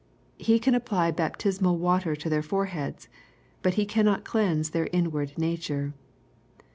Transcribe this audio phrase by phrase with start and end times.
[0.39, 3.07] He can apply baptismal water to their foreheads,
[3.61, 5.93] but he cannot cleanse their inward nature.